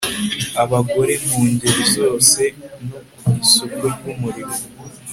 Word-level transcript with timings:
abagore 0.63 1.13
mu 1.27 1.39
ngeri 1.51 1.83
zose 1.95 2.41
no 2.87 2.99
ku 3.17 3.27
isoko 3.43 3.83
ry'umurimo 3.95 4.57